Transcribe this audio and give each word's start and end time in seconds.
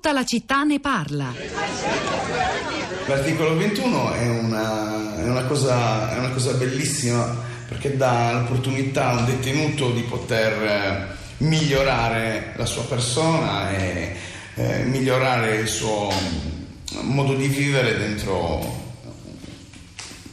Tutta 0.00 0.14
la 0.14 0.24
città 0.24 0.62
ne 0.62 0.80
parla. 0.80 1.30
L'articolo 3.04 3.54
21 3.54 4.12
è 4.14 4.28
una, 4.30 5.22
è 5.22 5.28
una, 5.28 5.44
cosa, 5.44 6.14
è 6.14 6.18
una 6.18 6.30
cosa 6.30 6.54
bellissima 6.54 7.36
perché 7.68 7.98
dà 7.98 8.32
l'opportunità 8.32 9.10
a 9.10 9.18
un 9.18 9.26
detenuto 9.26 9.90
di 9.90 10.00
poter 10.00 10.62
eh, 10.62 11.06
migliorare 11.44 12.54
la 12.56 12.64
sua 12.64 12.84
persona 12.84 13.76
e 13.76 14.16
eh, 14.54 14.84
migliorare 14.84 15.56
il 15.56 15.68
suo 15.68 16.10
modo 17.02 17.34
di 17.34 17.48
vivere 17.48 17.98
dentro 17.98 18.79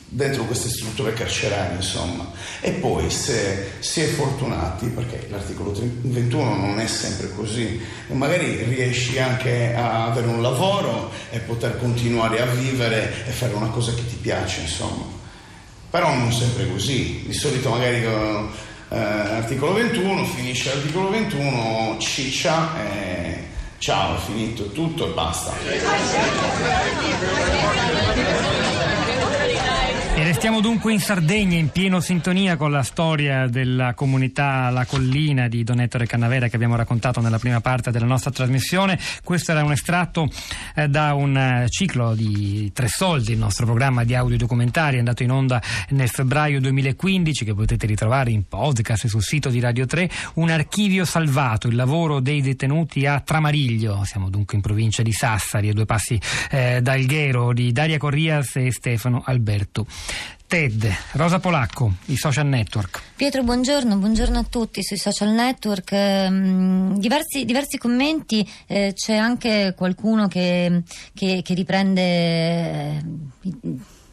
dentro 0.10 0.44
queste 0.46 0.70
strutture 0.70 1.14
carcerarie, 1.14 1.76
insomma. 1.76 2.32
E 2.62 2.72
poi 2.72 3.10
se 3.10 3.74
si 3.80 4.02
è 4.02 4.06
fortunati, 4.06 4.88
perché 4.88 5.28
l'articolo 5.30 5.74
21 5.74 6.56
non 6.56 6.80
è 6.80 6.88
sempre 6.88 7.32
così, 7.34 7.80
magari 8.08 8.64
riesci 8.64 9.20
anche 9.20 9.74
a 9.76 10.06
avere 10.06 10.28
un 10.28 10.42
lavoro 10.42 11.12
e 11.30 11.40
poter 11.40 11.78
continuare 11.78 12.42
a 12.42 12.46
vivere 12.46 13.26
e 13.28 13.32
fare 13.32 13.54
una 13.54 13.70
cosa 13.70 13.94
che 13.94 14.06
ti 14.08 14.16
piace, 14.16 14.62
insomma. 14.62 15.16
Però 15.90 16.14
non 16.14 16.32
sempre 16.32 16.70
così. 16.70 17.24
Di 17.26 17.34
solito 17.34 17.70
magari 17.70 18.04
eh, 18.04 18.98
articolo 18.98 19.74
21, 19.74 20.26
finisce 20.26 20.74
l'articolo 20.74 21.10
21, 21.10 21.98
ciccia 22.00 22.70
e 22.82 23.46
ciao, 23.78 24.18
finito 24.18 24.72
tutto 24.72 25.10
e 25.10 25.14
basta. 25.14 25.54
Restiamo 30.38 30.62
dunque 30.62 30.94
in 30.94 31.00
Sardegna, 31.00 31.58
in 31.58 31.72
pieno 31.72 32.00
sintonia 32.00 32.58
con 32.58 32.70
la 32.70 32.84
storia 32.84 33.48
della 33.48 33.96
comunità 33.96 34.70
La 34.70 34.86
Collina 34.86 35.48
di 35.48 35.64
Don 35.64 35.80
Ettore 35.80 36.06
Cannavera 36.06 36.48
che 36.48 36.56
abbiamo 36.56 36.76
raccontato 36.76 37.22
nella 37.22 37.40
prima 37.40 37.60
parte 37.60 37.90
della 37.90 38.06
nostra 38.06 38.30
trasmissione. 38.30 39.00
Questo 39.24 39.50
era 39.50 39.64
un 39.64 39.72
estratto 39.72 40.30
eh, 40.76 40.88
da 40.90 41.16
un 41.16 41.36
eh, 41.36 41.66
ciclo 41.70 42.14
di 42.14 42.72
Tre 42.72 42.88
Soldi, 42.88 43.32
il 43.32 43.40
nostro 43.40 43.66
programma 43.66 44.04
di 44.04 44.14
audiodocumentari 44.14 45.00
andato 45.00 45.24
in 45.24 45.32
onda 45.32 45.60
nel 45.90 46.08
febbraio 46.08 46.62
2015 46.62 47.44
che 47.44 47.56
potete 47.56 47.88
ritrovare 47.88 48.30
in 48.30 48.48
podcast 48.48 49.08
sul 49.08 49.24
sito 49.24 49.50
di 49.50 49.60
Radio 49.60 49.88
3. 49.88 50.08
Un 50.36 50.52
archivio 50.52 51.04
salvato, 51.04 51.68
il 51.68 51.76
lavoro 51.76 52.20
dei 52.20 52.42
detenuti 52.42 53.08
a 53.08 53.20
Tramariglio. 53.22 54.04
Siamo 54.04 54.30
dunque 54.30 54.56
in 54.56 54.62
provincia 54.62 55.02
di 55.02 55.12
Sassari, 55.12 55.70
a 55.70 55.74
due 55.74 55.86
passi 55.86 56.22
eh, 56.52 56.80
da 56.80 56.92
Alghero, 56.92 57.54
di 57.54 57.72
Daria 57.72 57.98
Corrias 57.98 58.58
e 58.58 58.72
Stefano 58.72 59.24
Alberto. 59.26 59.88
TED, 60.48 60.90
Rosa 61.12 61.40
Polacco, 61.40 61.96
i 62.06 62.16
social 62.16 62.46
network. 62.46 63.02
Pietro, 63.18 63.44
buongiorno, 63.44 63.98
buongiorno 63.98 64.40
a 64.40 64.46
tutti 64.50 64.82
sui 64.82 64.96
social 64.96 65.32
network. 65.32 65.92
Ehm, 65.92 66.98
diversi, 67.00 67.44
diversi, 67.44 67.78
commenti, 67.78 68.50
eh, 68.66 68.94
c'è 68.96 69.18
anche 69.18 69.74
qualcuno 69.76 70.30
che, 70.30 70.84
che, 71.14 71.42
che 71.44 71.54
riprende. 71.54 72.02
Eh, 72.02 73.04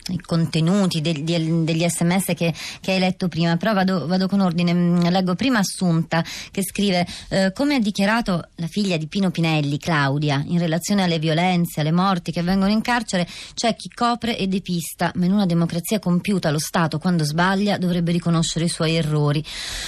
i 0.09 0.21
contenuti 0.21 1.01
del, 1.01 1.23
degli 1.23 1.89
sms 1.89 2.33
che, 2.35 2.53
che, 2.81 2.93
hai 2.93 2.99
letto 2.99 3.29
prima, 3.29 3.57
però 3.57 3.73
vado, 3.73 4.07
vado, 4.07 4.29
con 4.29 4.41
ordine. 4.41 4.73
Mm, 4.75 5.07
leggo 5.07 5.35
prima 5.35 5.61
Assunta 5.61 6.23
che 6.51 6.63
scrive 6.63 7.07
eh, 7.31 7.53
come 7.55 7.77
ha 7.77 7.79
dichiarato 7.81 8.49
la 8.57 8.67
figlia 8.67 8.97
di 8.97 9.07
Pino 9.07 9.31
Pinelli, 9.31 9.79
Claudia, 9.79 10.43
in 10.47 10.59
relazione 10.59 11.03
alle 11.03 11.19
violenze, 11.19 11.81
alle 11.81 11.93
morti 11.93 12.33
che 12.33 12.41
avvengono 12.41 12.71
in 12.71 12.83
carcere, 12.83 13.27
c'è 13.55 13.75
chi 13.75 13.89
copre 13.89 14.37
e 14.37 14.47
depista, 14.47 15.11
ma 15.15 15.25
in 15.25 15.33
una 15.33 15.47
democrazia 15.47 15.99
compiuta 15.99 16.51
lo 16.51 16.59
Stato 16.59 16.99
quando 16.99 17.25
sbaglia 17.25 17.79
dovrebbe 17.79 18.13
riconoscere 18.13 18.67
i 18.67 18.69
suoi 18.69 18.97
errori. 18.97 19.43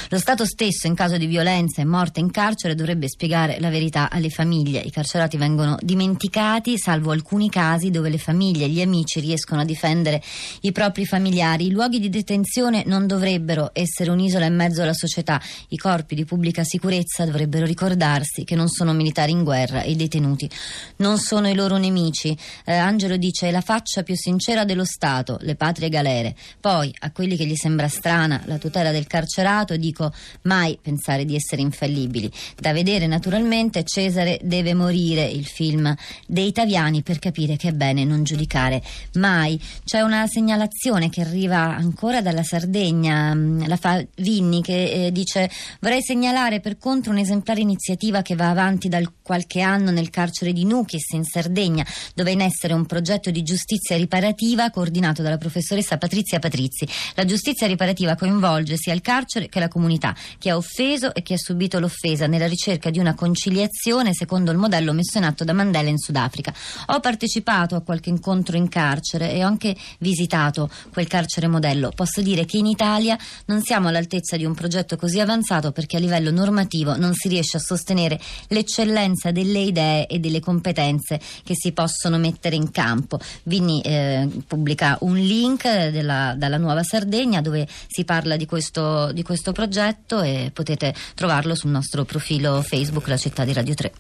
Lo 0.08 0.18
Stato 0.18 0.46
stesso 0.46 0.86
in 0.86 0.94
caso 0.94 1.18
di 1.18 1.26
violenza 1.26 1.82
e 1.82 1.84
morte 1.84 2.20
in 2.20 2.30
carcere 2.30 2.74
dovrebbe 2.74 3.08
spiegare 3.08 3.58
la 3.60 3.68
verità 3.68 4.08
alle 4.10 4.30
famiglie. 4.30 4.80
I 4.80 4.90
carcerati 4.90 5.36
vengono 5.36 5.76
dimenticati, 5.80 6.78
salvo 6.78 7.10
alcuni 7.10 7.50
casi 7.50 7.90
dove 7.90 8.08
le 8.08 8.18
famiglie 8.18 8.64
e 8.64 8.68
gli 8.68 8.80
amici 8.80 9.20
riescono 9.20 9.60
a 9.60 9.64
difendere 9.64 10.05
difendere 10.06 10.22
i 10.60 10.72
propri 10.72 11.04
familiari. 11.04 11.66
I 11.66 11.70
luoghi 11.70 11.98
di 11.98 12.08
detenzione 12.08 12.84
non 12.86 13.06
dovrebbero 13.06 13.70
essere 13.72 14.10
un'isola 14.10 14.46
in 14.46 14.54
mezzo 14.54 14.82
alla 14.82 14.92
società. 14.92 15.40
I 15.68 15.76
corpi 15.76 16.14
di 16.14 16.24
pubblica 16.24 16.64
sicurezza 16.64 17.24
dovrebbero 17.24 17.66
ricordarsi 17.66 18.44
che 18.44 18.54
non 18.54 18.68
sono 18.68 18.92
militari 18.92 19.32
in 19.32 19.42
guerra 19.42 19.82
e 19.82 19.90
i 19.90 19.96
detenuti 19.96 20.48
non 20.96 21.18
sono 21.18 21.48
i 21.48 21.54
loro 21.54 21.76
nemici. 21.76 22.36
Eh, 22.64 22.74
Angelo 22.74 23.16
dice: 23.16 23.48
è 23.48 23.50
la 23.50 23.60
faccia 23.60 24.02
più 24.02 24.14
sincera 24.14 24.64
dello 24.64 24.84
Stato, 24.84 25.38
le 25.40 25.56
patrie 25.56 25.88
galere. 25.88 26.36
Poi, 26.60 26.94
a 27.00 27.10
quelli 27.10 27.36
che 27.36 27.46
gli 27.46 27.56
sembra 27.56 27.88
strana 27.88 28.42
la 28.46 28.58
tutela 28.58 28.92
del 28.92 29.06
carcerato, 29.06 29.76
dico: 29.76 30.12
mai 30.42 30.78
pensare 30.80 31.24
di 31.24 31.34
essere 31.34 31.62
infallibili. 31.62 32.30
Da 32.58 32.72
vedere, 32.72 33.06
naturalmente, 33.06 33.84
Cesare 33.84 34.38
deve 34.42 34.74
morire, 34.74 35.24
il 35.24 35.46
film 35.46 35.94
dei 36.26 36.52
Taviani, 36.52 37.02
per 37.02 37.18
capire 37.18 37.56
che 37.56 37.68
è 37.68 37.72
bene 37.72 38.04
non 38.04 38.24
giudicare 38.24 38.82
mai. 39.14 39.60
C'è 39.84 39.95
c'è 39.96 40.02
una 40.02 40.26
segnalazione 40.26 41.08
che 41.08 41.22
arriva 41.22 41.74
ancora 41.74 42.20
dalla 42.20 42.42
Sardegna, 42.42 43.34
mm, 43.34 43.66
la 43.66 43.76
fa 43.78 44.04
Vinni, 44.16 44.60
che 44.60 45.06
eh, 45.06 45.10
dice 45.10 45.50
vorrei 45.80 46.02
segnalare 46.02 46.60
per 46.60 46.76
contro 46.76 47.12
un'esemplare 47.12 47.60
iniziativa 47.60 48.20
che 48.20 48.34
va 48.34 48.50
avanti 48.50 48.90
da 48.90 49.00
qualche 49.22 49.62
anno 49.62 49.90
nel 49.90 50.10
carcere 50.10 50.52
di 50.52 50.66
Nuchis 50.66 51.12
in 51.12 51.24
Sardegna, 51.24 51.82
dove 52.14 52.28
è 52.28 52.32
in 52.34 52.42
essere 52.42 52.74
un 52.74 52.84
progetto 52.84 53.30
di 53.30 53.42
giustizia 53.42 53.96
riparativa 53.96 54.68
coordinato 54.68 55.22
dalla 55.22 55.38
professoressa 55.38 55.96
Patrizia 55.96 56.40
Patrizi. 56.40 56.86
La 57.14 57.24
giustizia 57.24 57.66
riparativa 57.66 58.16
coinvolge 58.16 58.76
sia 58.76 58.92
il 58.92 59.00
carcere 59.00 59.48
che 59.48 59.60
la 59.60 59.68
comunità, 59.68 60.14
chi 60.36 60.50
ha 60.50 60.56
offeso 60.58 61.14
e 61.14 61.22
chi 61.22 61.32
ha 61.32 61.38
subito 61.38 61.80
l'offesa, 61.80 62.26
nella 62.26 62.48
ricerca 62.48 62.90
di 62.90 62.98
una 62.98 63.14
conciliazione 63.14 64.12
secondo 64.12 64.50
il 64.50 64.58
modello 64.58 64.92
messo 64.92 65.16
in 65.16 65.24
atto 65.24 65.42
da 65.42 65.54
Mandela 65.54 65.88
in 65.88 65.96
Sudafrica. 65.96 66.52
Ho 66.88 67.00
partecipato 67.00 67.76
a 67.76 67.80
qualche 67.80 68.10
incontro 68.10 68.58
in 68.58 68.68
carcere 68.68 69.32
e 69.32 69.42
ho 69.42 69.46
anche 69.46 69.74
visitato 69.98 70.70
quel 70.92 71.06
carcere 71.06 71.46
modello. 71.46 71.90
Posso 71.94 72.22
dire 72.22 72.44
che 72.44 72.56
in 72.56 72.66
Italia 72.66 73.16
non 73.46 73.62
siamo 73.62 73.88
all'altezza 73.88 74.36
di 74.36 74.44
un 74.44 74.54
progetto 74.54 74.96
così 74.96 75.20
avanzato 75.20 75.72
perché 75.72 75.96
a 75.96 76.00
livello 76.00 76.30
normativo 76.30 76.96
non 76.96 77.14
si 77.14 77.28
riesce 77.28 77.56
a 77.56 77.60
sostenere 77.60 78.18
l'eccellenza 78.48 79.30
delle 79.30 79.60
idee 79.60 80.06
e 80.06 80.18
delle 80.18 80.40
competenze 80.40 81.20
che 81.44 81.54
si 81.54 81.72
possono 81.72 82.18
mettere 82.18 82.56
in 82.56 82.70
campo. 82.70 83.18
Vini 83.44 83.80
eh, 83.82 84.28
pubblica 84.46 84.96
un 85.00 85.16
link 85.16 85.62
della, 85.64 86.34
dalla 86.36 86.58
Nuova 86.58 86.82
Sardegna 86.82 87.40
dove 87.40 87.66
si 87.86 88.04
parla 88.04 88.36
di 88.36 88.46
questo, 88.46 89.12
di 89.12 89.22
questo 89.22 89.52
progetto 89.52 90.20
e 90.22 90.50
potete 90.52 90.94
trovarlo 91.14 91.54
sul 91.54 91.70
nostro 91.70 92.04
profilo 92.04 92.62
Facebook 92.62 93.08
La 93.08 93.16
Città 93.16 93.44
di 93.44 93.52
Radio 93.52 93.74
3. 93.74 93.92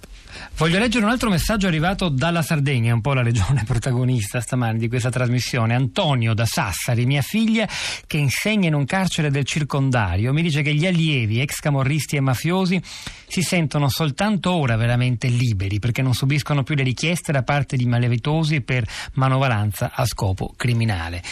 Voglio 0.56 0.78
leggere 0.78 1.04
un 1.04 1.10
altro 1.10 1.30
messaggio 1.30 1.66
arrivato 1.66 2.08
dalla 2.08 2.42
Sardegna, 2.42 2.94
un 2.94 3.00
po' 3.00 3.12
la 3.12 3.22
regione 3.22 3.64
protagonista 3.66 4.40
stamani 4.40 4.78
di 4.78 4.88
questa 4.88 5.10
trasmissione. 5.10 5.74
Antonio 5.76 6.34
da 6.34 6.44
Sassari, 6.44 7.06
mia 7.06 7.22
figlia 7.22 7.68
che 8.06 8.16
insegna 8.16 8.66
in 8.66 8.74
un 8.74 8.84
carcere 8.84 9.30
del 9.30 9.44
circondario, 9.44 10.32
mi 10.32 10.42
dice 10.42 10.62
che 10.62 10.74
gli 10.74 10.86
allievi, 10.86 11.40
ex 11.40 11.60
camorristi 11.60 12.16
e 12.16 12.20
mafiosi, 12.20 12.80
si 12.82 13.42
sentono 13.42 13.88
soltanto 13.88 14.52
ora 14.52 14.76
veramente 14.76 15.28
liberi 15.28 15.78
perché 15.78 16.02
non 16.02 16.14
subiscono 16.14 16.62
più 16.62 16.74
le 16.74 16.82
richieste 16.82 17.32
da 17.32 17.42
parte 17.42 17.76
di 17.76 17.86
malevitosi 17.86 18.60
per 18.62 18.84
manovalanza 19.14 19.92
a 19.94 20.04
scopo 20.04 20.52
criminale. 20.56 21.22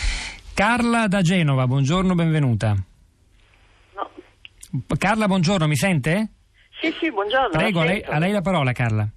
Carla 0.55 1.09
da 1.09 1.21
Genova, 1.21 1.66
buongiorno, 1.66 2.15
benvenuta. 2.15 2.76
No. 3.94 4.11
Carla, 4.97 5.26
buongiorno, 5.26 5.66
mi 5.66 5.76
sente? 5.76 6.28
Sì, 6.81 6.94
sì, 7.00 7.11
buongiorno. 7.11 7.50
Prego, 7.50 7.81
a 7.81 7.84
lei, 7.84 8.03
a 8.03 8.19
lei 8.19 8.31
la 8.31 8.41
parola, 8.41 8.72
Carla. 8.72 9.09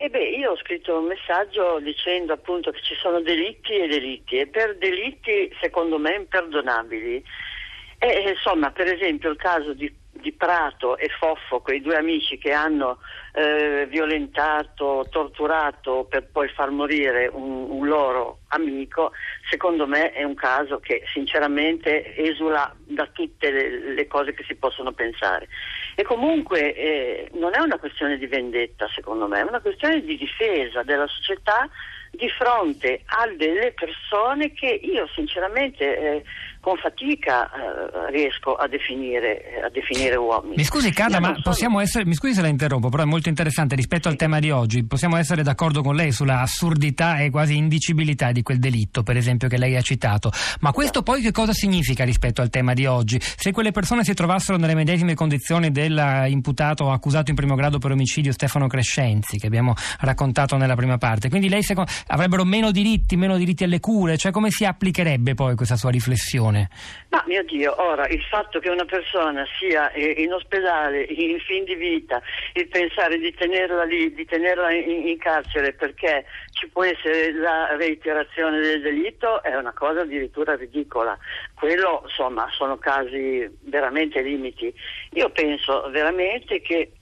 E 0.00 0.08
beh, 0.10 0.28
io 0.28 0.52
ho 0.52 0.56
scritto 0.56 0.96
un 0.96 1.06
messaggio 1.06 1.80
dicendo 1.80 2.32
appunto 2.32 2.70
che 2.70 2.80
ci 2.82 2.94
sono 2.94 3.20
delitti 3.20 3.72
e 3.72 3.88
delitti 3.88 4.38
e 4.38 4.46
per 4.46 4.76
delitti 4.78 5.52
secondo 5.60 5.98
me 5.98 6.14
imperdonabili. 6.14 7.20
E, 7.98 8.30
insomma, 8.30 8.70
per 8.70 8.86
esempio 8.86 9.28
il 9.30 9.36
caso 9.36 9.74
di 9.74 9.92
di 10.20 10.32
Prato 10.32 10.96
e 10.96 11.08
Foffo, 11.18 11.60
quei 11.60 11.80
due 11.80 11.96
amici 11.96 12.38
che 12.38 12.52
hanno 12.52 12.98
eh, 13.32 13.86
violentato, 13.88 15.06
torturato 15.10 16.06
per 16.08 16.28
poi 16.30 16.48
far 16.48 16.70
morire 16.70 17.30
un, 17.32 17.70
un, 17.70 17.86
loro 17.86 18.40
amico, 18.48 19.12
secondo 19.48 19.86
me 19.86 20.12
è 20.12 20.24
un 20.24 20.34
caso 20.34 20.80
che 20.80 21.02
sinceramente 21.12 22.16
esula 22.16 22.74
da 22.84 23.06
tutte 23.06 23.50
le, 23.50 23.94
le 23.94 24.06
cose 24.06 24.32
che 24.34 24.44
si 24.44 24.54
possono 24.54 24.92
pensare. 24.92 25.48
E 25.94 26.02
comunque 26.02 26.74
eh, 26.74 27.30
non 27.34 27.54
è 27.54 27.60
una 27.60 27.78
questione 27.78 28.18
di 28.18 28.26
vendetta, 28.26 28.88
secondo 28.94 29.26
me, 29.26 29.40
è 29.40 29.44
una 29.44 29.60
questione 29.60 30.02
di 30.02 30.16
difesa 30.16 30.82
della 30.82 31.06
società 31.06 31.68
di 32.10 32.28
fronte 32.30 33.02
a 33.06 33.28
delle 33.36 33.72
persone 33.72 34.52
che 34.52 34.80
io 34.82 35.06
sinceramente 35.14 35.98
eh, 35.98 36.24
con 36.68 36.76
fatica 36.76 37.48
eh, 37.48 38.10
riesco 38.10 38.54
a 38.54 38.68
definire, 38.68 39.62
a 39.64 39.70
definire, 39.70 40.16
uomini. 40.16 40.56
Mi 40.56 40.64
scusi 40.64 40.90
Carla, 40.92 41.18
ma 41.18 41.34
possiamo 41.42 41.80
essere, 41.80 42.04
mi 42.04 42.12
scusi 42.12 42.34
se 42.34 42.42
la 42.42 42.48
interrompo, 42.48 42.90
però 42.90 43.04
è 43.04 43.06
molto 43.06 43.30
interessante 43.30 43.74
rispetto 43.74 44.08
al 44.08 44.16
tema 44.16 44.38
di 44.38 44.50
oggi, 44.50 44.84
possiamo 44.84 45.16
essere 45.16 45.42
d'accordo 45.42 45.80
con 45.80 45.94
lei 45.94 46.12
sulla 46.12 46.40
assurdità 46.40 47.20
e 47.20 47.30
quasi 47.30 47.56
indicibilità 47.56 48.32
di 48.32 48.42
quel 48.42 48.58
delitto, 48.58 49.02
per 49.02 49.16
esempio, 49.16 49.48
che 49.48 49.56
lei 49.56 49.76
ha 49.76 49.80
citato, 49.80 50.30
ma 50.60 50.70
questo 50.72 51.02
poi 51.02 51.22
che 51.22 51.32
cosa 51.32 51.54
significa 51.54 52.04
rispetto 52.04 52.42
al 52.42 52.50
tema 52.50 52.74
di 52.74 52.84
oggi? 52.84 53.18
Se 53.18 53.50
quelle 53.50 53.70
persone 53.70 54.04
si 54.04 54.12
trovassero 54.12 54.58
nelle 54.58 54.74
medesime 54.74 55.14
condizioni 55.14 55.70
dell'imputato 55.70 56.84
o 56.84 56.92
accusato 56.92 57.30
in 57.30 57.36
primo 57.36 57.54
grado 57.54 57.78
per 57.78 57.92
omicidio 57.92 58.30
Stefano 58.32 58.66
Crescenzi, 58.66 59.38
che 59.38 59.46
abbiamo 59.46 59.72
raccontato 60.00 60.58
nella 60.58 60.76
prima 60.76 60.98
parte, 60.98 61.30
quindi 61.30 61.48
lei 61.48 61.62
secondo, 61.62 61.90
avrebbero 62.08 62.44
meno 62.44 62.70
diritti, 62.72 63.16
meno 63.16 63.38
diritti 63.38 63.64
alle 63.64 63.80
cure, 63.80 64.18
cioè 64.18 64.32
come 64.32 64.50
si 64.50 64.66
applicherebbe 64.66 65.32
poi 65.32 65.56
questa 65.56 65.76
sua 65.76 65.88
riflessione? 65.88 66.57
Ma 67.10 67.22
mio 67.26 67.42
Dio, 67.44 67.74
ora 67.80 68.06
il 68.08 68.22
fatto 68.22 68.58
che 68.58 68.70
una 68.70 68.84
persona 68.84 69.46
sia 69.58 69.92
in 69.94 70.32
ospedale, 70.32 71.02
in 71.02 71.38
fin 71.40 71.64
di 71.64 71.74
vita, 71.74 72.20
il 72.54 72.68
pensare 72.68 73.18
di 73.18 73.32
tenerla 73.34 73.84
lì, 73.84 74.12
di 74.12 74.24
tenerla 74.24 74.72
in, 74.72 75.08
in 75.08 75.18
carcere 75.18 75.72
perché 75.72 76.26
ci 76.52 76.68
può 76.68 76.84
essere 76.84 77.32
la 77.32 77.76
reiterazione 77.76 78.60
del 78.60 78.82
delitto 78.82 79.42
è 79.42 79.54
una 79.56 79.72
cosa 79.72 80.00
addirittura 80.00 80.56
ridicola. 80.56 81.16
Quello, 81.54 82.02
insomma, 82.04 82.48
sono 82.50 82.76
casi 82.78 83.48
veramente 83.62 84.20
limiti. 84.20 84.72
Io 85.12 85.30
penso 85.30 85.88
veramente 85.90 86.60
che 86.60 86.92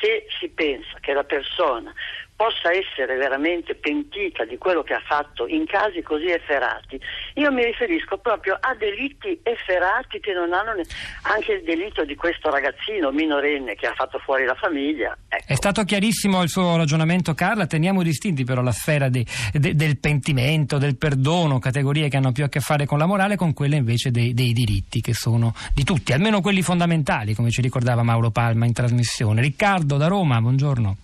se 0.00 0.26
si 0.38 0.48
pensa 0.48 0.98
che 1.00 1.12
la 1.12 1.24
persona 1.24 1.92
possa 2.40 2.72
essere 2.72 3.16
veramente 3.18 3.74
pentita 3.74 4.46
di 4.46 4.56
quello 4.56 4.82
che 4.82 4.94
ha 4.94 5.02
fatto 5.06 5.46
in 5.46 5.66
casi 5.66 6.00
così 6.00 6.30
efferati, 6.30 6.98
io 7.34 7.52
mi 7.52 7.62
riferisco 7.62 8.16
proprio 8.16 8.56
a 8.58 8.74
delitti 8.76 9.38
efferati 9.42 10.20
che 10.20 10.32
non 10.32 10.54
hanno 10.54 10.72
ne- 10.72 10.86
anche 11.24 11.52
il 11.52 11.62
delitto 11.64 12.02
di 12.06 12.14
questo 12.14 12.48
ragazzino 12.48 13.10
minorenne 13.10 13.74
che 13.74 13.88
ha 13.88 13.92
fatto 13.92 14.18
fuori 14.20 14.46
la 14.46 14.54
famiglia. 14.54 15.14
Ecco. 15.28 15.52
È 15.52 15.54
stato 15.54 15.84
chiarissimo 15.84 16.40
il 16.40 16.48
suo 16.48 16.78
ragionamento 16.78 17.34
Carla, 17.34 17.66
teniamo 17.66 18.02
distinti 18.02 18.42
però 18.44 18.62
la 18.62 18.72
sfera 18.72 19.10
di, 19.10 19.22
de, 19.52 19.74
del 19.74 19.98
pentimento, 19.98 20.78
del 20.78 20.96
perdono, 20.96 21.58
categorie 21.58 22.08
che 22.08 22.16
hanno 22.16 22.32
più 22.32 22.44
a 22.44 22.48
che 22.48 22.60
fare 22.60 22.86
con 22.86 22.96
la 22.96 23.04
morale, 23.04 23.36
con 23.36 23.52
quelle 23.52 23.76
invece 23.76 24.10
dei, 24.10 24.32
dei 24.32 24.54
diritti 24.54 25.02
che 25.02 25.12
sono 25.12 25.52
di 25.74 25.84
tutti, 25.84 26.14
almeno 26.14 26.40
quelli 26.40 26.62
fondamentali, 26.62 27.34
come 27.34 27.50
ci 27.50 27.60
ricordava 27.60 28.02
Mauro 28.02 28.30
Palma 28.30 28.64
in 28.64 28.72
trasmissione. 28.72 29.42
Riccardo 29.42 29.98
da 29.98 30.06
Roma, 30.06 30.40
buongiorno. 30.40 30.96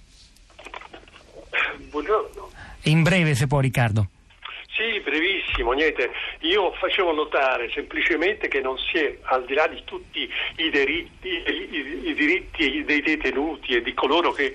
In 2.87 3.03
breve, 3.03 3.35
se 3.35 3.47
può, 3.47 3.61
Riccardo. 3.61 4.09
Sì, 4.77 5.01
brevissimo, 5.01 5.73
niente. 5.73 6.11
Io 6.41 6.73
facevo 6.73 7.13
notare 7.13 7.71
semplicemente 7.73 8.47
che 8.47 8.61
non 8.61 8.77
si 8.79 8.99
è, 8.99 9.17
al 9.23 9.45
di 9.47 9.55
là 9.55 9.67
di 9.67 9.83
tutti 9.85 10.29
i 10.57 10.71
diritti, 10.71 11.29
i, 11.29 12.09
i 12.09 12.15
diritti 12.15 12.85
dei 12.85 13.01
detenuti 13.01 13.75
e 13.75 13.83
di 13.83 13.95
coloro 13.95 14.33
che, 14.33 14.55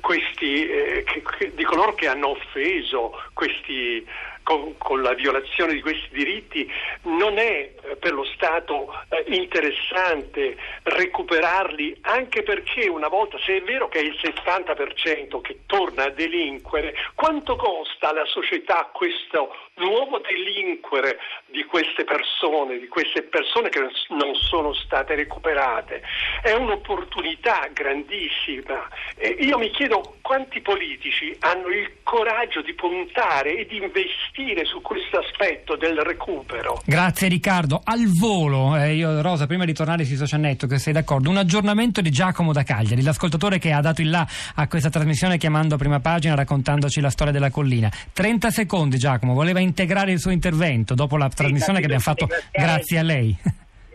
questi, 0.00 0.66
eh, 0.66 1.04
che, 1.04 1.52
di 1.54 1.62
coloro 1.62 1.94
che 1.94 2.08
hanno 2.08 2.30
offeso 2.30 3.12
questi 3.32 4.04
con, 4.42 4.76
con, 4.78 5.02
la 5.02 5.14
violazione 5.14 5.74
di 5.74 5.80
questi 5.80 6.08
diritti, 6.10 6.70
non 7.02 7.38
è 7.38 7.72
eh, 7.82 7.96
per 7.96 8.12
lo 8.12 8.24
Stato 8.24 8.92
eh, 9.08 9.24
interessante 9.34 10.56
recuperarli, 10.82 11.98
anche 12.02 12.42
perché 12.42 12.88
una 12.88 13.08
volta, 13.08 13.38
se 13.38 13.58
è 13.58 13.62
vero 13.62 13.88
che 13.88 14.00
è 14.00 14.02
il 14.02 14.18
60% 14.20 15.40
che 15.40 15.60
torna 15.66 16.04
a 16.04 16.10
delinquere, 16.10 16.94
quanto 17.14 17.56
costa 17.56 18.10
alla 18.10 18.26
società 18.26 18.90
questo 18.92 19.54
nuovo 19.74 20.18
delinquere 20.18 21.18
di 21.46 21.64
queste 21.64 22.04
persone, 22.04 22.78
di 22.78 22.88
queste 22.88 23.22
persone 23.22 23.68
che 23.68 23.80
non 24.08 24.34
sono 24.34 24.72
state 24.74 25.14
recuperate? 25.14 26.02
È 26.42 26.52
un'opportunità 26.52 27.68
grandissima. 27.72 28.88
E 29.16 29.28
io 29.40 29.58
mi 29.58 29.70
chiedo 29.70 30.16
quanti 30.20 30.60
politici 30.60 31.36
hanno 31.40 31.68
il 31.68 31.98
coraggio 32.02 32.62
di 32.62 32.74
puntare 32.74 33.56
e 33.56 33.66
di 33.66 33.76
investire 33.76 34.31
investire 34.32 34.64
su 34.64 34.80
questo 34.80 35.18
aspetto 35.18 35.76
del 35.76 35.98
recupero. 35.98 36.80
Grazie 36.86 37.28
Riccardo. 37.28 37.80
Al 37.84 38.06
volo, 38.06 38.76
eh, 38.76 38.94
io 38.94 39.20
Rosa, 39.20 39.46
prima 39.46 39.66
di 39.66 39.74
tornare 39.74 40.04
sui 40.04 40.16
social 40.16 40.40
network, 40.40 40.78
sei 40.80 40.94
d'accordo, 40.94 41.28
un 41.28 41.36
aggiornamento 41.36 42.00
di 42.00 42.10
Giacomo 42.10 42.52
da 42.52 42.62
Cagliari, 42.62 43.02
l'ascoltatore 43.02 43.58
che 43.58 43.72
ha 43.72 43.80
dato 43.80 44.00
il 44.00 44.10
là 44.10 44.26
a 44.54 44.66
questa 44.68 44.88
trasmissione 44.88 45.36
chiamando 45.36 45.74
a 45.74 45.78
prima 45.78 46.00
pagina 46.00 46.34
raccontandoci 46.34 47.00
la 47.00 47.10
storia 47.10 47.32
della 47.32 47.50
collina. 47.50 47.90
30 48.12 48.50
secondi 48.50 48.96
Giacomo, 48.96 49.34
voleva 49.34 49.60
integrare 49.60 50.12
il 50.12 50.18
suo 50.18 50.30
intervento 50.30 50.94
dopo 50.94 51.16
la 51.18 51.28
trasmissione 51.28 51.78
che 51.78 51.84
abbiamo 51.84 52.02
fatto 52.02 52.28
grazie 52.50 52.98
a 52.98 53.02
lei 53.02 53.36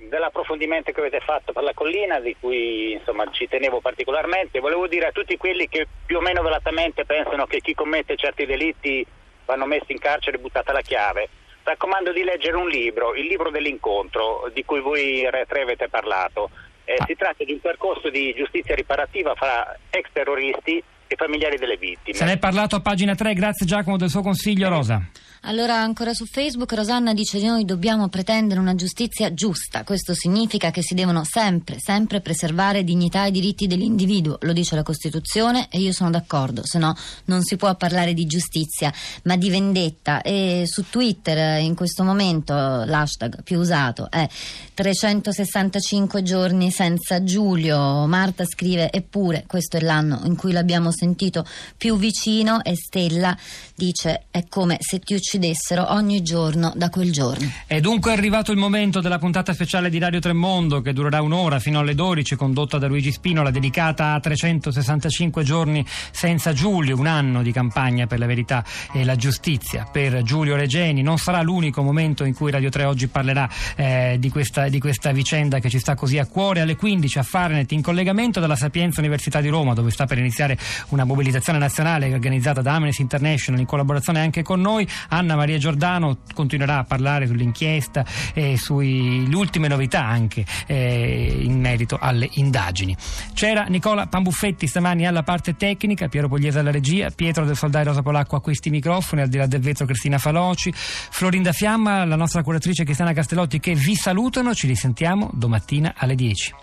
dell'approfondimento 0.07 0.93
che 0.93 0.99
avete 1.01 1.19
fatto 1.19 1.51
per 1.51 1.63
la 1.63 1.73
collina, 1.73 2.21
di 2.21 2.33
cui 2.39 2.93
insomma, 2.93 3.29
ci 3.31 3.45
tenevo 3.45 3.81
particolarmente. 3.81 4.61
Volevo 4.61 4.87
dire 4.87 5.07
a 5.07 5.11
tutti 5.11 5.35
quelli 5.35 5.67
che 5.67 5.85
più 6.05 6.17
o 6.17 6.21
meno 6.21 6.41
velatamente 6.41 7.03
pensano 7.03 7.45
che 7.45 7.59
chi 7.59 7.73
commette 7.73 8.15
certi 8.15 8.45
delitti 8.45 9.05
vanno 9.47 9.65
messi 9.65 9.93
in 9.93 9.99
carcere 9.99 10.37
e 10.37 10.39
buttata 10.39 10.71
la 10.71 10.81
chiave. 10.81 11.29
Raccomando 11.63 12.11
di 12.11 12.23
leggere 12.23 12.57
un 12.57 12.67
libro, 12.67 13.15
il 13.15 13.25
libro 13.25 13.49
dell'incontro, 13.49 14.51
di 14.53 14.63
cui 14.63 14.81
voi 14.81 15.27
tre 15.47 15.61
avete 15.61 15.87
parlato. 15.89 16.51
Eh, 16.83 16.95
ah. 16.97 17.05
Si 17.05 17.15
tratta 17.15 17.43
di 17.43 17.53
un 17.53 17.59
percorso 17.59 18.09
di 18.09 18.33
giustizia 18.35 18.75
riparativa 18.75 19.33
fra 19.35 19.75
ex 19.89 20.07
terroristi 20.13 20.81
e 21.07 21.15
familiari 21.15 21.57
delle 21.57 21.77
vittime. 21.77 22.15
Se 22.15 22.25
ne 22.25 22.33
è 22.33 22.37
parlato 22.37 22.75
a 22.75 22.81
pagina 22.81 23.15
3, 23.15 23.33
grazie 23.33 23.65
Giacomo 23.65 23.97
del 23.97 24.09
suo 24.09 24.21
consiglio, 24.21 24.69
Rosa. 24.69 25.01
Allora, 25.47 25.79
ancora 25.79 26.13
su 26.13 26.25
Facebook, 26.25 26.73
Rosanna 26.73 27.13
dice: 27.13 27.39
Noi 27.39 27.63
dobbiamo 27.63 28.09
pretendere 28.09 28.59
una 28.59 28.75
giustizia 28.75 29.33
giusta. 29.33 29.85
Questo 29.85 30.13
significa 30.13 30.71
che 30.71 30.81
si 30.81 30.93
devono 30.93 31.23
sempre, 31.23 31.77
sempre 31.79 32.19
preservare 32.19 32.83
dignità 32.83 33.25
e 33.25 33.31
diritti 33.31 33.65
dell'individuo. 33.65 34.39
Lo 34.41 34.51
dice 34.51 34.75
la 34.75 34.83
Costituzione 34.83 35.69
e 35.69 35.79
io 35.79 35.93
sono 35.93 36.09
d'accordo. 36.09 36.65
Se 36.65 36.77
no, 36.79 36.93
non 37.25 37.43
si 37.43 37.55
può 37.55 37.73
parlare 37.75 38.13
di 38.13 38.25
giustizia, 38.25 38.91
ma 39.23 39.37
di 39.37 39.49
vendetta. 39.49 40.21
E 40.21 40.65
su 40.65 40.83
Twitter, 40.89 41.61
in 41.61 41.75
questo 41.75 42.03
momento, 42.03 42.53
l'hashtag 42.53 43.41
più 43.43 43.59
usato 43.59 44.11
è 44.11 44.27
365 44.73 46.23
giorni 46.23 46.71
senza 46.71 47.23
Giulio. 47.23 48.05
Marta 48.05 48.43
scrive: 48.43 48.91
Eppure, 48.91 49.45
questo 49.47 49.77
è 49.77 49.79
l'anno 49.79 50.19
in 50.25 50.35
cui 50.35 50.51
l'abbiamo 50.51 50.91
sentito 50.91 51.45
più 51.77 51.95
vicino. 51.95 52.61
E 52.65 52.75
Stella 52.75 53.33
dice: 53.77 54.25
È 54.31 54.45
come 54.49 54.77
se 54.79 54.99
ti 54.99 55.13
uccidessero 55.13 55.93
ogni 55.93 56.23
giorno 56.23 56.73
da 56.75 56.89
quel 56.89 57.11
giorno. 57.11 57.49
È 57.67 57.79
dunque 57.79 58.11
arrivato 58.11 58.51
il 58.51 58.57
momento 58.57 58.99
della 58.99 59.19
puntata 59.19 59.53
speciale 59.53 59.89
di 59.89 59.99
Radio 59.99 60.19
Tremondo 60.19 60.81
che 60.81 60.93
durerà 60.93 61.21
un'ora 61.21 61.59
fino 61.59 61.79
alle 61.79 61.93
12 61.93 62.35
condotta 62.35 62.79
da 62.79 62.87
Luigi 62.87 63.11
Spinola 63.11 63.51
dedicata 63.51 64.13
a 64.13 64.19
365 64.19 65.43
giorni 65.43 65.85
senza 66.11 66.53
Giulio, 66.53 66.97
un 66.97 67.05
anno 67.05 67.43
di 67.43 67.51
campagna 67.51 68.07
per 68.07 68.17
la 68.17 68.25
verità 68.25 68.65
e 68.91 69.05
la 69.05 69.15
giustizia 69.15 69.87
per 69.89 70.23
Giulio 70.23 70.55
Regeni. 70.55 71.03
Non 71.03 71.19
sarà 71.19 71.41
l'unico 71.41 71.83
momento 71.83 72.23
in 72.23 72.33
cui 72.33 72.49
Radio 72.49 72.69
3 72.69 72.83
oggi 72.83 73.07
parlerà 73.07 73.47
eh, 73.75 74.17
di, 74.19 74.29
questa, 74.29 74.69
di 74.69 74.79
questa 74.79 75.11
vicenda 75.11 75.59
che 75.59 75.69
ci 75.69 75.77
sta 75.77 75.93
così 75.93 76.17
a 76.17 76.25
cuore. 76.25 76.61
Alle 76.61 76.75
15 76.75 77.19
a 77.19 77.23
Farnet 77.23 77.71
in 77.73 77.83
collegamento 77.83 78.39
dalla 78.39 78.55
Sapienza 78.55 79.01
Università 79.01 79.39
di 79.39 79.49
Roma 79.49 79.75
dove 79.75 79.91
sta 79.91 80.05
per 80.05 80.17
iniziare 80.17 80.57
una 80.89 81.03
mobilitazione 81.03 81.59
nazionale 81.59 82.11
organizzata 82.11 82.61
da 82.61 82.73
Amnesty 82.73 83.03
International 83.03 83.59
in 83.59 83.65
collaborazione 83.67 84.19
anche 84.19 84.41
con 84.41 84.59
noi. 84.59 84.87
Anna 85.09 85.35
Maria 85.35 85.59
Giordano 85.59 86.17
continuerà 86.33 86.79
a 86.79 86.83
parlare 86.83 87.27
sull'inchiesta 87.27 88.03
e 88.33 88.57
sulle 88.57 89.35
ultime 89.35 89.67
novità 89.67 90.03
anche 90.03 90.43
eh, 90.65 91.37
in 91.41 91.59
merito 91.59 91.99
alle 92.01 92.27
indagini. 92.33 92.95
C'era 93.35 93.65
Nicola 93.65 94.07
Pambuffetti 94.07 94.65
stamani 94.65 95.05
alla 95.05 95.21
parte 95.21 95.55
tecnica, 95.55 96.07
Piero 96.07 96.27
Pogliese 96.27 96.57
alla 96.59 96.71
regia, 96.71 97.11
Pietro 97.11 97.45
del 97.45 97.55
Soldai 97.55 97.83
Rosa 97.83 98.01
Polacco 98.01 98.35
a 98.35 98.41
questi 98.41 98.71
microfoni, 98.71 99.21
al 99.21 99.27
di 99.27 99.37
là 99.37 99.45
del 99.45 99.61
vetro 99.61 99.85
Cristina 99.85 100.17
Faloci, 100.17 100.73
Florinda 100.73 101.51
Fiamma, 101.51 102.05
la 102.05 102.15
nostra 102.15 102.41
curatrice 102.41 102.83
Cristiana 102.83 103.13
Castellotti 103.13 103.59
che 103.59 103.75
vi 103.75 103.95
salutano, 103.95 104.55
ci 104.55 104.65
risentiamo 104.65 105.29
domattina 105.33 105.93
alle 105.97 106.15
10. 106.15 106.55